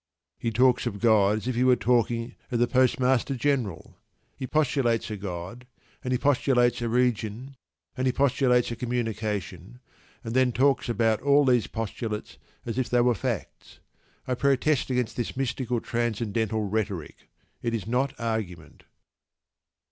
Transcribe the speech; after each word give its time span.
He 0.39 0.49
talks 0.49 0.87
of 0.87 0.99
God 0.99 1.37
as 1.37 1.47
if 1.47 1.53
he 1.53 1.63
were 1.63 1.75
talking 1.75 2.33
of 2.49 2.57
the 2.57 2.65
Postmaster 2.65 3.35
General. 3.35 3.99
He 4.35 4.47
postulates 4.47 5.11
a 5.11 5.15
God, 5.15 5.67
and 6.03 6.11
he 6.11 6.17
postulates 6.17 6.81
a 6.81 6.89
region, 6.89 7.55
and 7.95 8.07
he 8.07 8.11
postulates 8.11 8.71
a 8.71 8.75
communication, 8.75 9.79
and 10.23 10.33
then 10.33 10.53
talks 10.53 10.89
about 10.89 11.21
all 11.21 11.45
these 11.45 11.67
postulates 11.67 12.39
as 12.65 12.79
if 12.79 12.89
they 12.89 13.01
were 13.01 13.13
facts. 13.13 13.77
I 14.27 14.33
protest 14.33 14.89
against 14.89 15.17
this 15.17 15.37
mystical, 15.37 15.79
transcendental 15.79 16.63
rhetoric. 16.67 17.29
It 17.61 17.75
is 17.75 17.85
not 17.85 18.19
argument. 18.19 18.85